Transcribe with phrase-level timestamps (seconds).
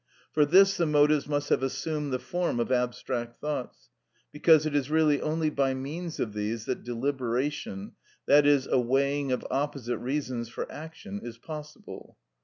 [0.31, 3.91] For this the motives must have assumed the form of abstract thoughts,
[4.31, 7.91] because it is really only by means of these that deliberation,
[8.27, 12.17] i.e., a weighing of opposite reasons for action, is possible.